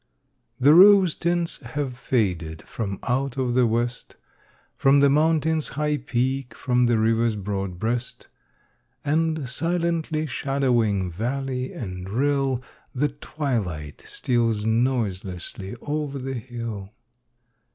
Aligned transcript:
The 0.59 0.73
rose 0.73 1.13
tints 1.13 1.59
have 1.61 1.95
faded 1.95 2.63
from 2.63 2.97
out 3.03 3.37
of 3.37 3.53
the 3.53 3.67
West, 3.67 4.15
From 4.75 4.99
the 4.99 5.11
Mountain's 5.11 5.67
high 5.77 5.97
peak, 5.97 6.55
from 6.55 6.87
the 6.87 6.97
river's 6.97 7.35
broad 7.35 7.77
breast. 7.77 8.27
And, 9.05 9.47
silently 9.47 10.25
shadowing 10.25 11.11
valley 11.11 11.71
and 11.71 12.09
rill, 12.09 12.63
The 12.95 13.09
twilight 13.09 14.01
steals 14.07 14.65
noiselessly 14.65 15.75
over 15.83 16.17
the 16.17 16.33
hill. 16.33 16.93